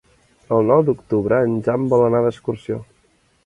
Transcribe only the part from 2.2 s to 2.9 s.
d'excursió.